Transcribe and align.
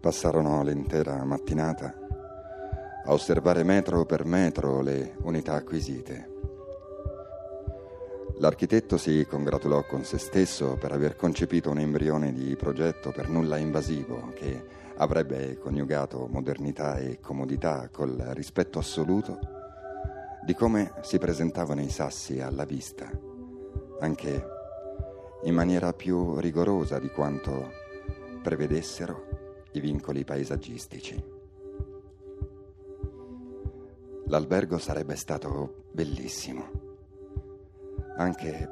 Passarono 0.00 0.62
l'intera 0.62 1.22
mattinata 1.24 1.94
a 3.04 3.12
osservare 3.12 3.62
metro 3.64 4.06
per 4.06 4.24
metro 4.24 4.80
le 4.80 5.14
unità 5.24 5.56
acquisite. 5.56 6.28
L'architetto 8.38 8.96
si 8.96 9.26
congratulò 9.28 9.84
con 9.84 10.02
se 10.02 10.16
stesso 10.16 10.76
per 10.80 10.92
aver 10.92 11.16
concepito 11.16 11.68
un 11.68 11.80
embrione 11.80 12.32
di 12.32 12.56
progetto 12.56 13.10
per 13.10 13.28
nulla 13.28 13.58
invasivo 13.58 14.32
che 14.34 14.64
avrebbe 14.96 15.58
coniugato 15.58 16.26
modernità 16.30 16.96
e 16.96 17.20
comodità 17.20 17.90
col 17.92 18.16
rispetto 18.32 18.78
assoluto 18.78 19.38
di 20.46 20.54
come 20.54 20.92
si 21.02 21.18
presentavano 21.18 21.82
i 21.82 21.90
sassi 21.90 22.40
alla 22.40 22.64
vista, 22.64 23.06
anche 24.00 24.46
in 25.42 25.54
maniera 25.54 25.92
più 25.92 26.38
rigorosa 26.38 26.98
di 26.98 27.10
quanto 27.10 27.70
prevedessero 28.42 29.29
i 29.72 29.80
vincoli 29.80 30.24
paesaggistici. 30.24 31.22
L'albergo 34.26 34.78
sarebbe 34.78 35.16
stato 35.16 35.84
bellissimo, 35.90 36.70
anche 38.16 38.68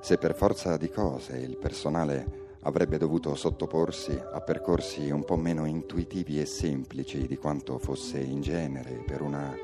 se 0.00 0.18
per 0.18 0.34
forza 0.34 0.76
di 0.76 0.88
cose 0.88 1.36
il 1.36 1.56
personale 1.56 2.44
avrebbe 2.60 2.98
dovuto 2.98 3.34
sottoporsi 3.34 4.12
a 4.12 4.40
percorsi 4.40 5.10
un 5.10 5.24
po' 5.24 5.36
meno 5.36 5.64
intuitivi 5.66 6.40
e 6.40 6.46
semplici 6.46 7.26
di 7.26 7.36
quanto 7.36 7.78
fosse 7.78 8.18
in 8.18 8.40
genere 8.40 9.02
per 9.06 9.22
una 9.22 9.54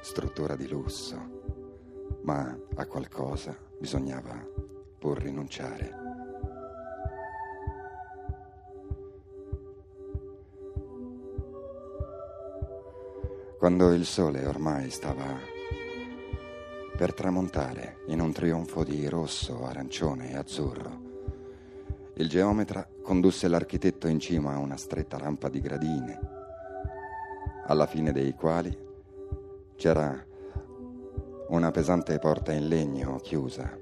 struttura 0.00 0.56
di 0.56 0.68
lusso, 0.68 1.16
ma 2.22 2.56
a 2.74 2.86
qualcosa 2.86 3.56
bisognava 3.78 4.44
pur 4.98 5.18
rinunciare. 5.18 6.03
Quando 13.64 13.94
il 13.94 14.04
sole 14.04 14.44
ormai 14.44 14.90
stava 14.90 15.24
per 16.98 17.14
tramontare 17.14 18.00
in 18.08 18.20
un 18.20 18.30
trionfo 18.30 18.84
di 18.84 19.08
rosso, 19.08 19.64
arancione 19.64 20.32
e 20.32 20.36
azzurro, 20.36 21.00
il 22.16 22.28
geometra 22.28 22.86
condusse 23.02 23.48
l'architetto 23.48 24.06
in 24.06 24.20
cima 24.20 24.52
a 24.52 24.58
una 24.58 24.76
stretta 24.76 25.16
rampa 25.16 25.48
di 25.48 25.62
gradine, 25.62 26.20
alla 27.64 27.86
fine 27.86 28.12
dei 28.12 28.34
quali 28.34 28.78
c'era 29.76 30.22
una 31.48 31.70
pesante 31.70 32.18
porta 32.18 32.52
in 32.52 32.68
legno 32.68 33.16
chiusa. 33.16 33.78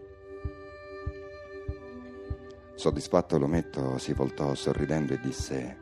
Soddisfatto 2.77 3.37
l'ometto 3.37 3.99
si 3.99 4.13
voltò 4.13 4.55
sorridendo 4.55 5.13
e 5.13 5.19
disse 5.21 5.81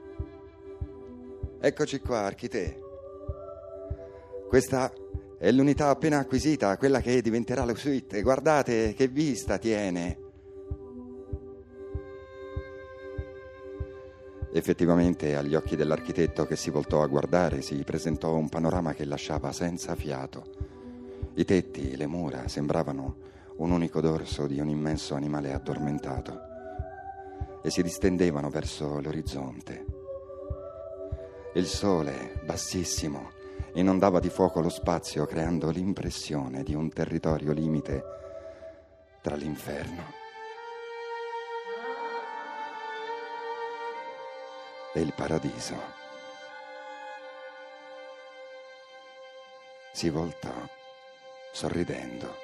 Eccoci 1.60 2.00
qua, 2.00 2.20
architè. 2.20 2.79
Questa 4.50 4.92
è 5.38 5.52
l'unità 5.52 5.90
appena 5.90 6.18
acquisita, 6.18 6.76
quella 6.76 7.00
che 7.00 7.22
diventerà 7.22 7.64
la 7.64 7.72
suite. 7.76 8.20
Guardate 8.20 8.94
che 8.94 9.06
vista 9.06 9.58
tiene. 9.58 10.18
Effettivamente, 14.52 15.36
agli 15.36 15.54
occhi 15.54 15.76
dell'architetto 15.76 16.46
che 16.46 16.56
si 16.56 16.70
voltò 16.70 17.00
a 17.00 17.06
guardare, 17.06 17.62
si 17.62 17.76
presentò 17.84 18.34
un 18.34 18.48
panorama 18.48 18.92
che 18.92 19.04
lasciava 19.04 19.52
senza 19.52 19.94
fiato. 19.94 20.44
I 21.34 21.44
tetti, 21.44 21.96
le 21.96 22.08
mura 22.08 22.48
sembravano 22.48 23.18
un 23.58 23.70
unico 23.70 24.00
dorso 24.00 24.48
di 24.48 24.58
un 24.58 24.68
immenso 24.68 25.14
animale 25.14 25.52
addormentato 25.52 26.40
e 27.62 27.70
si 27.70 27.84
distendevano 27.84 28.50
verso 28.50 29.00
l'orizzonte. 29.00 29.84
Il 31.54 31.66
sole, 31.66 32.42
bassissimo, 32.44 33.38
inondava 33.74 34.20
di 34.20 34.28
fuoco 34.28 34.60
lo 34.60 34.68
spazio, 34.68 35.26
creando 35.26 35.70
l'impressione 35.70 36.62
di 36.62 36.74
un 36.74 36.90
territorio 36.90 37.52
limite 37.52 38.02
tra 39.20 39.36
l'inferno 39.36 40.18
e 44.92 45.00
il 45.00 45.12
paradiso. 45.14 45.76
Si 49.92 50.08
voltò 50.08 50.52
sorridendo 51.52 52.34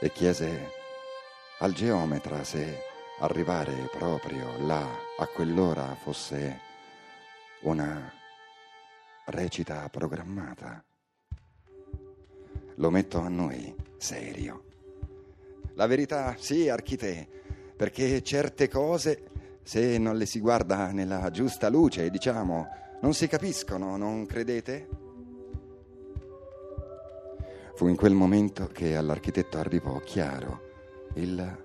e 0.00 0.12
chiese 0.12 0.70
al 1.58 1.72
geometra 1.72 2.44
se 2.44 2.82
arrivare 3.20 3.88
proprio 3.90 4.64
là 4.64 4.86
a 5.18 5.26
quell'ora 5.26 5.96
fosse 5.96 6.60
una 7.62 8.17
recita 9.28 9.88
programmata. 9.88 10.84
Lo 12.76 12.90
metto 12.90 13.18
a 13.18 13.28
noi, 13.28 13.74
serio. 13.96 14.64
La 15.74 15.86
verità, 15.86 16.34
sì, 16.38 16.68
architè, 16.68 17.26
perché 17.76 18.22
certe 18.22 18.68
cose 18.68 19.30
se 19.62 19.98
non 19.98 20.16
le 20.16 20.26
si 20.26 20.40
guarda 20.40 20.92
nella 20.92 21.30
giusta 21.30 21.68
luce, 21.68 22.10
diciamo, 22.10 22.68
non 23.00 23.14
si 23.14 23.26
capiscono, 23.26 23.96
non 23.96 24.26
credete? 24.26 24.88
Fu 27.74 27.86
in 27.86 27.96
quel 27.96 28.14
momento 28.14 28.66
che 28.66 28.96
all'architetto 28.96 29.58
arrivò 29.58 29.98
chiaro 30.00 30.66
il 31.14 31.64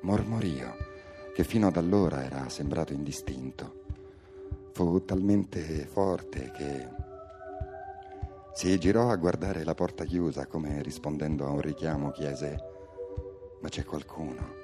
mormorio 0.00 0.90
che 1.34 1.44
fino 1.44 1.68
ad 1.68 1.76
allora 1.76 2.24
era 2.24 2.48
sembrato 2.48 2.92
indistinto. 2.92 3.80
Fu 4.72 5.04
talmente 5.04 5.86
forte 5.86 6.50
che 6.56 6.88
si 8.54 8.78
girò 8.78 9.10
a 9.10 9.16
guardare 9.16 9.64
la 9.64 9.74
porta 9.74 10.04
chiusa 10.04 10.46
come 10.46 10.82
rispondendo 10.82 11.46
a 11.46 11.50
un 11.50 11.60
richiamo 11.60 12.10
chiese 12.10 12.70
ma 13.62 13.68
c'è 13.68 13.84
qualcuno? 13.84 14.60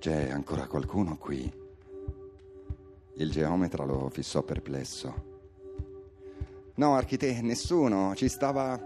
C'è 0.00 0.30
ancora 0.30 0.66
qualcuno 0.66 1.16
qui? 1.16 1.50
Il 3.14 3.30
geometra 3.30 3.84
lo 3.84 4.08
fissò 4.10 4.42
perplesso. 4.42 5.32
No, 6.74 6.96
architè, 6.96 7.40
nessuno, 7.40 8.16
ci 8.16 8.28
stava 8.28 8.78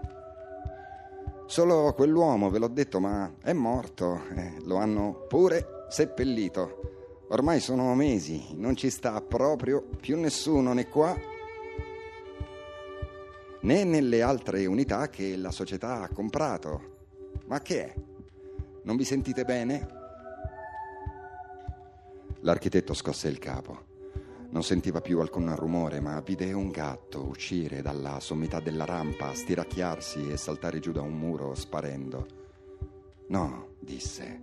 solo 1.47 1.91
quell'uomo, 1.93 2.51
ve 2.51 2.59
l'ho 2.59 2.67
detto, 2.67 2.99
ma 2.99 3.33
è 3.41 3.51
morto, 3.51 4.21
eh, 4.35 4.57
lo 4.65 4.75
hanno 4.75 5.25
pure 5.27 5.87
seppellito. 5.89 7.25
Ormai 7.29 7.59
sono 7.59 7.95
mesi, 7.95 8.53
non 8.53 8.75
ci 8.75 8.91
sta 8.91 9.19
proprio 9.21 9.81
più 9.81 10.19
nessuno 10.19 10.73
né 10.73 10.87
qua 10.87 11.15
né 13.61 13.83
nelle 13.83 14.21
altre 14.21 14.65
unità 14.65 15.09
che 15.09 15.35
la 15.35 15.51
società 15.51 16.01
ha 16.01 16.09
comprato. 16.09 16.97
Ma 17.47 17.59
che 17.61 17.85
è? 17.85 17.93
Non 18.83 18.95
vi 18.95 19.03
sentite 19.03 19.43
bene? 19.43 19.97
L'architetto 22.41 22.93
scosse 22.93 23.27
il 23.27 23.39
capo. 23.39 23.87
Non 24.51 24.63
sentiva 24.63 25.01
più 25.01 25.19
alcun 25.19 25.55
rumore, 25.55 25.99
ma 25.99 26.19
vide 26.21 26.53
un 26.53 26.69
gatto 26.69 27.27
uscire 27.27 27.81
dalla 27.81 28.19
sommità 28.19 28.59
della 28.59 28.85
rampa, 28.85 29.33
stiracchiarsi 29.33 30.31
e 30.31 30.37
saltare 30.37 30.79
giù 30.79 30.91
da 30.91 31.01
un 31.01 31.13
muro 31.13 31.53
sparendo. 31.53 32.25
No, 33.27 33.67
disse, 33.79 34.41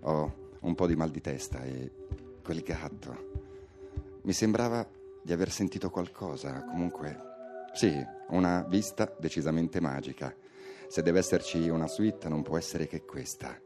ho 0.00 0.34
un 0.60 0.74
po' 0.74 0.86
di 0.86 0.96
mal 0.96 1.10
di 1.10 1.20
testa 1.20 1.62
e 1.64 1.90
quel 2.42 2.62
gatto. 2.62 3.26
Mi 4.22 4.32
sembrava 4.32 4.86
di 5.22 5.32
aver 5.32 5.50
sentito 5.50 5.88
qualcosa, 5.88 6.64
comunque 6.64 7.27
sì, 7.72 8.04
una 8.28 8.62
vista 8.64 9.12
decisamente 9.18 9.80
magica. 9.80 10.34
Se 10.88 11.02
deve 11.02 11.18
esserci 11.18 11.68
una 11.68 11.86
suite 11.86 12.28
non 12.28 12.42
può 12.42 12.56
essere 12.56 12.86
che 12.86 13.04
questa. 13.04 13.60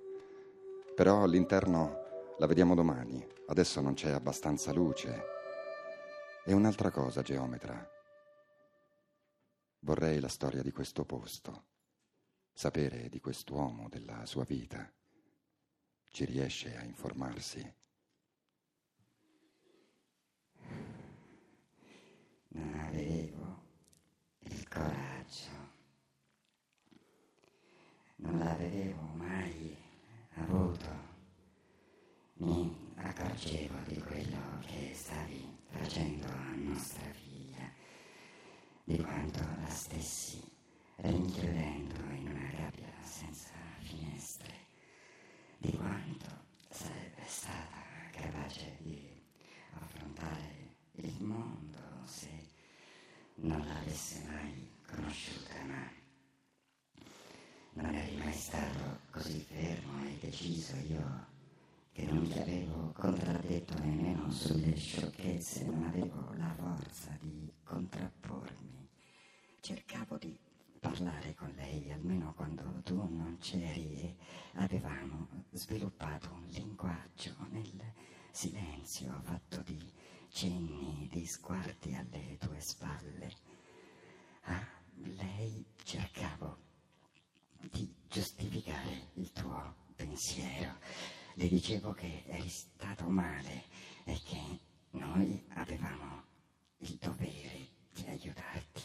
Però 0.95 1.23
all'interno 1.23 2.35
la 2.39 2.47
vediamo 2.47 2.75
domani. 2.75 3.25
Adesso 3.47 3.81
non 3.81 3.95
c'è 3.95 4.11
abbastanza 4.11 4.73
luce. 4.73 5.25
E 6.45 6.53
un'altra 6.53 6.91
cosa, 6.91 7.23
geometra. 7.23 7.89
Vorrei 9.81 10.21
la 10.21 10.29
storia 10.29 10.63
di 10.63 10.71
questo 10.71 11.05
posto, 11.05 11.65
sapere 12.53 13.09
di 13.09 13.21
quest'uomo, 13.21 13.89
della 13.89 14.25
sua 14.27 14.45
vita. 14.45 14.91
Ci 16.11 16.25
riesce 16.25 16.77
a 16.77 16.83
informarsi? 16.83 17.75
Non 22.49 22.75
avevo 22.75 23.22
il 23.22 23.22
coraggio. 24.73 25.51
Non 28.17 28.39
l'avevo 28.39 29.03
mai 29.15 29.77
avuto. 30.37 31.11
Mi 32.35 32.93
accorgevo 32.97 33.77
di 33.87 34.01
quello 34.01 34.59
che 34.61 34.93
stavi 34.95 35.59
facendo 35.69 36.27
a 36.27 36.55
nostra 36.57 37.05
figlia, 37.13 37.71
di 38.85 38.97
quanto 39.03 39.41
la 39.41 39.69
stessi 39.69 40.41
rinchiudendo 40.97 42.01
in 42.15 42.29
una 42.29 42.51
gabbia 42.57 42.93
senza 43.03 43.53
finestre, 43.81 44.55
di 45.59 45.77
quanto 45.77 46.29
sarebbe 46.71 47.23
stata 47.27 47.83
capace 48.11 48.77
di 48.81 49.23
affrontare 49.75 50.77
il 50.93 51.23
mondo 51.23 51.79
se 52.05 52.42
non 53.37 53.65
l'avesse 53.67 54.23
mai 54.27 54.71
conosciuta, 54.87 55.65
ma 55.65 55.91
non 57.75 57.95
eri 57.95 58.17
mai 58.17 58.33
stato 58.33 59.01
così 59.11 59.41
fermo 59.41 60.05
e 60.07 60.19
deciso 60.21 60.77
io 60.77 61.27
che 61.93 62.05
non 62.05 62.27
ti 62.29 62.39
avevo 62.39 62.93
contraddetto 62.93 63.79
nemmeno 63.79 64.31
sulle 64.31 64.75
sciocchezze, 64.77 65.65
non 65.65 65.85
avevo 65.85 66.33
la 66.37 66.55
forza 66.55 67.17
di 67.21 67.53
contrappormi. 67.63 68.89
Cercavo 69.61 70.17
di 70.17 70.39
parlare 70.81 71.35
con 71.35 71.53
lei, 71.55 71.93
almeno 71.93 72.33
quando 72.35 72.81
tu 72.83 72.97
non 72.97 73.37
c'eri, 73.41 73.95
e 74.01 74.17
avevamo 74.55 75.29
sviluppato 75.51 76.33
un 76.33 76.45
linguaggio 76.47 77.35
nel 77.51 77.93
silenzio 78.31 79.21
fatto 79.23 79.63
di 79.63 79.93
cenni, 80.31 81.09
di 81.11 81.27
sguardi 81.27 81.95
alle 81.95 82.37
tue 82.39 82.52
spalle. 82.63 83.37
A 84.45 84.67
lei 84.95 85.65
cercavo 85.85 86.59
di 87.71 87.93
giustificare 88.09 89.11
il 89.15 89.31
tuo 89.33 89.75
pensiero 89.95 90.79
le 91.35 91.49
dicevo 91.49 91.93
che 91.93 92.25
eri 92.27 92.49
stato 92.49 93.09
male 93.09 93.65
e 94.05 94.21
che 94.25 94.61
noi 94.91 95.43
avevamo 95.55 96.25
il 96.79 96.97
dovere 97.01 97.69
di 97.93 98.05
aiutarti, 98.07 98.83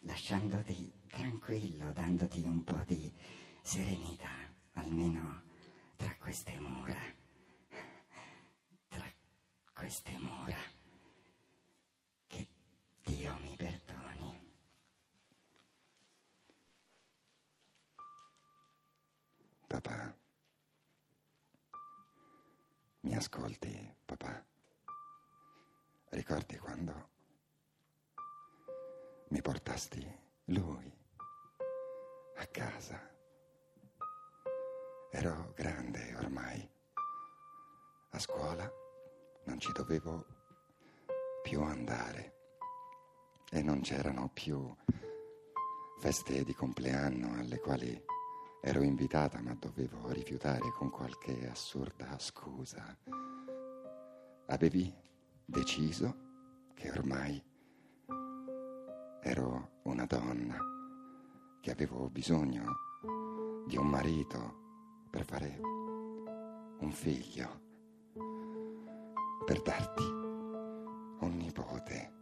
lasciandoti 0.00 0.92
tranquillo, 1.08 1.92
dandoti 1.92 2.40
un 2.42 2.64
po' 2.64 2.82
di 2.86 3.12
serenità, 3.60 4.30
almeno 4.74 5.42
tra 5.96 6.14
queste 6.16 6.58
mura, 6.58 7.00
tra 8.88 9.12
queste 9.74 10.16
mura. 10.18 10.71
Papà. 19.82 20.16
Mi 23.00 23.16
ascolti, 23.16 23.96
papà? 24.04 24.44
Ricordi 26.10 26.56
quando 26.58 27.08
mi 29.30 29.42
portasti 29.42 30.06
lui 30.44 30.96
a 32.36 32.46
casa? 32.46 33.10
Ero 35.10 35.52
grande 35.56 36.14
ormai. 36.14 36.70
A 38.10 38.18
scuola 38.20 38.70
non 39.46 39.58
ci 39.58 39.72
dovevo 39.72 40.26
più 41.42 41.60
andare 41.60 42.36
e 43.50 43.62
non 43.62 43.80
c'erano 43.80 44.28
più 44.28 44.72
feste 45.98 46.44
di 46.44 46.54
compleanno 46.54 47.40
alle 47.40 47.58
quali 47.58 48.10
Ero 48.64 48.82
invitata 48.82 49.40
ma 49.40 49.56
dovevo 49.58 50.12
rifiutare 50.12 50.70
con 50.78 50.88
qualche 50.88 51.48
assurda 51.50 52.16
scusa. 52.20 52.96
Avevi 54.46 54.94
deciso 55.44 56.14
che 56.72 56.88
ormai 56.88 57.42
ero 59.20 59.80
una 59.82 60.06
donna, 60.06 60.56
che 61.60 61.72
avevo 61.72 62.08
bisogno 62.08 62.62
di 63.66 63.76
un 63.76 63.88
marito 63.88 65.06
per 65.10 65.24
fare 65.24 65.58
un 66.78 66.92
figlio, 66.92 67.60
per 69.44 69.60
darti 69.60 70.04
un 70.04 71.36
nipote. 71.36 72.12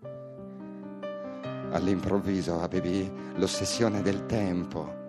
All'improvviso 1.72 2.60
avevi 2.62 3.12
l'ossessione 3.34 4.00
del 4.00 4.24
tempo 4.24 4.99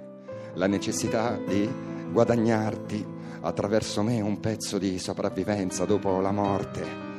la 0.54 0.68
necessità 0.68 1.38
di 1.38 1.70
guadagnarti 2.12 3.06
attraverso 3.42 4.04
me 4.04 4.22
un 4.22 4.40
pezzo 4.40 4.78
di 4.78 5.00
sopravvivenza 5.00 5.86
dopo 5.86 6.20
la 6.20 6.32
morte 6.32 7.10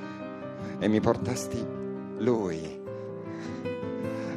e 0.79 0.88
mi 0.88 1.00
portasti 1.00 1.64
lui. 2.19 2.81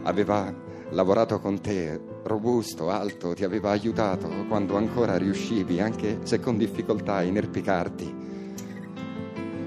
Aveva 0.04 0.54
lavorato 0.90 1.40
con 1.40 1.60
te, 1.60 2.00
robusto, 2.24 2.90
alto, 2.90 3.34
ti 3.34 3.44
aveva 3.44 3.72
aiutato 3.72 4.30
quando 4.48 4.78
ancora 4.78 5.18
riuscivi, 5.18 5.80
anche 5.80 6.20
se 6.24 6.40
con 6.40 6.58
difficoltà, 6.58 7.16
a 7.16 7.24
inerpicarti. 7.24 8.16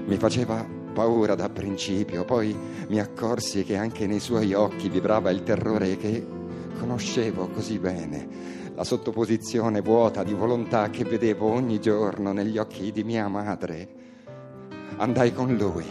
Mi 0.05 0.17
faceva 0.17 0.65
paura 0.93 1.35
da 1.35 1.49
principio, 1.49 2.25
poi 2.25 2.55
mi 2.87 2.99
accorsi 2.99 3.63
che 3.63 3.75
anche 3.75 4.07
nei 4.07 4.19
suoi 4.19 4.53
occhi 4.53 4.89
vibrava 4.89 5.29
il 5.29 5.43
terrore 5.43 5.97
che 5.97 6.25
conoscevo 6.79 7.49
così 7.49 7.77
bene 7.77 8.68
la 8.79 8.85
sottoposizione 8.85 9.81
vuota 9.81 10.23
di 10.23 10.33
volontà 10.33 10.89
che 10.89 11.03
vedevo 11.03 11.51
ogni 11.51 11.81
giorno 11.81 12.31
negli 12.31 12.57
occhi 12.57 12.93
di 12.93 13.03
mia 13.03 13.27
madre. 13.27 13.89
Andai 14.95 15.33
con 15.33 15.53
lui, 15.53 15.83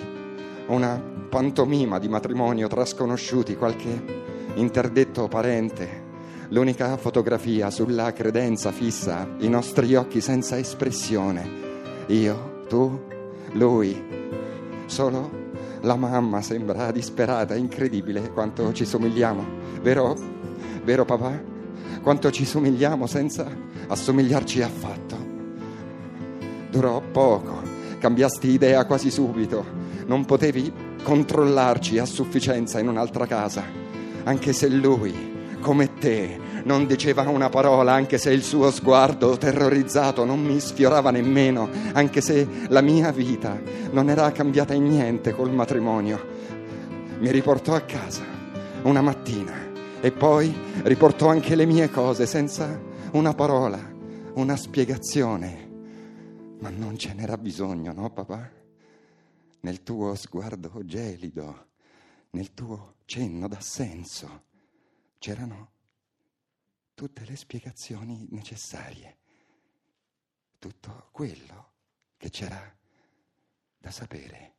una 0.68 0.98
pantomima 1.28 1.98
di 1.98 2.08
matrimonio 2.08 2.66
tra 2.66 2.86
sconosciuti, 2.86 3.56
qualche 3.56 4.22
interdetto 4.54 5.28
parente, 5.28 6.06
l'unica 6.48 6.96
fotografia 6.96 7.70
sulla 7.70 8.14
credenza 8.14 8.72
fissa, 8.72 9.34
i 9.40 9.50
nostri 9.50 9.94
occhi 9.94 10.22
senza 10.22 10.56
espressione. 10.56 11.46
Io, 12.06 12.64
tu, 12.68 12.98
lui, 13.52 14.02
solo 14.86 15.30
la 15.82 15.96
mamma 15.96 16.40
sembra 16.40 16.90
disperata, 16.90 17.54
incredibile 17.54 18.32
quanto 18.32 18.72
ci 18.72 18.86
somigliamo, 18.86 19.44
vero? 19.82 20.16
Vero 20.84 21.04
papà? 21.04 21.57
Quanto 22.02 22.30
ci 22.30 22.44
somigliamo 22.44 23.06
senza 23.06 23.46
assomigliarci 23.88 24.62
affatto. 24.62 25.16
Durò 26.70 27.00
poco, 27.00 27.62
cambiasti 27.98 28.50
idea 28.50 28.84
quasi 28.84 29.10
subito, 29.10 29.64
non 30.06 30.24
potevi 30.24 30.72
controllarci 31.02 31.98
a 31.98 32.04
sufficienza 32.04 32.78
in 32.78 32.88
un'altra 32.88 33.26
casa, 33.26 33.64
anche 34.24 34.52
se 34.52 34.68
lui, 34.68 35.56
come 35.60 35.94
te, 35.94 36.38
non 36.64 36.86
diceva 36.86 37.28
una 37.28 37.48
parola, 37.48 37.92
anche 37.92 38.18
se 38.18 38.30
il 38.30 38.42
suo 38.42 38.70
sguardo 38.70 39.36
terrorizzato 39.38 40.24
non 40.24 40.40
mi 40.40 40.60
sfiorava 40.60 41.10
nemmeno, 41.10 41.68
anche 41.92 42.20
se 42.20 42.46
la 42.68 42.82
mia 42.82 43.10
vita 43.10 43.58
non 43.90 44.10
era 44.10 44.30
cambiata 44.32 44.74
in 44.74 44.84
niente 44.84 45.32
col 45.32 45.52
matrimonio. 45.52 46.36
Mi 47.18 47.30
riportò 47.30 47.74
a 47.74 47.80
casa 47.80 48.22
una 48.82 49.00
mattina 49.00 49.67
e 50.00 50.12
poi 50.12 50.54
riportò 50.84 51.28
anche 51.28 51.56
le 51.56 51.66
mie 51.66 51.90
cose 51.90 52.24
senza 52.24 52.80
una 53.12 53.34
parola, 53.34 53.78
una 54.34 54.56
spiegazione. 54.56 55.66
Ma 56.60 56.70
non 56.70 56.96
ce 56.96 57.14
n'era 57.14 57.36
bisogno, 57.36 57.92
no 57.92 58.10
papà? 58.10 58.48
Nel 59.60 59.82
tuo 59.82 60.14
sguardo 60.14 60.84
gelido, 60.84 61.70
nel 62.30 62.54
tuo 62.54 62.94
cenno 63.06 63.48
d'assenso, 63.48 64.44
c'erano 65.18 65.72
tutte 66.94 67.24
le 67.24 67.34
spiegazioni 67.34 68.26
necessarie, 68.30 69.16
tutto 70.58 71.08
quello 71.10 71.72
che 72.16 72.30
c'era 72.30 72.76
da 73.78 73.90
sapere. 73.90 74.57